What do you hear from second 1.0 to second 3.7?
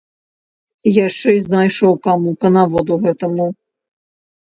Яшчэ знайшоў каму, канаводу гэтаму?!